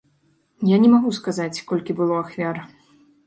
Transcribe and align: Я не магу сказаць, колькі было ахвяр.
Я 0.75 0.79
не 0.85 0.89
магу 0.93 1.11
сказаць, 1.17 1.63
колькі 1.71 1.97
было 1.99 2.17
ахвяр. 2.23 2.57